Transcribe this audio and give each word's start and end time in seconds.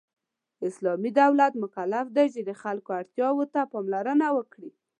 اسلامی 0.67 1.11
دولت 1.21 1.53
مکلف 1.63 2.05
دی 2.15 2.25
چې 2.33 2.41
د 2.43 2.51
خلکو 2.61 2.89
اړتیاوو 2.99 3.45
ته 3.53 3.61
پاملرنه 3.71 4.27
وکړي. 4.37 4.69